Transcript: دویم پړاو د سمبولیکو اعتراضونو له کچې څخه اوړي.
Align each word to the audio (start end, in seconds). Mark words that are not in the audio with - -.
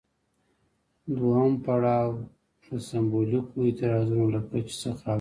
دویم 1.15 1.53
پړاو 1.65 2.09
د 2.65 2.67
سمبولیکو 2.89 3.55
اعتراضونو 3.67 4.25
له 4.33 4.39
کچې 4.49 4.75
څخه 4.83 5.03
اوړي. 5.03 5.09